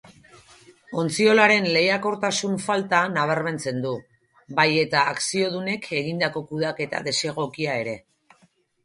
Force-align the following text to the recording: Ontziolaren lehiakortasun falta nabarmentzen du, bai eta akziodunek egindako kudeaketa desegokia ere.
Ontziolaren 0.99 1.65
lehiakortasun 1.73 2.55
falta 2.63 3.01
nabarmentzen 3.17 3.83
du, 3.83 3.91
bai 4.61 4.65
eta 4.85 5.03
akziodunek 5.13 5.87
egindako 5.99 6.43
kudeaketa 6.53 7.03
desegokia 7.11 7.77
ere. 7.85 7.95